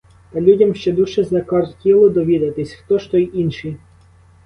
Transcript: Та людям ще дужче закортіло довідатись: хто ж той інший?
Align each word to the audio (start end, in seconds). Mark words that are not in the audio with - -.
Та 0.31 0.41
людям 0.41 0.75
ще 0.75 0.91
дужче 0.91 1.23
закортіло 1.23 2.09
довідатись: 2.09 2.71
хто 2.73 2.97
ж 2.99 3.11
той 3.11 3.31
інший? 3.39 3.77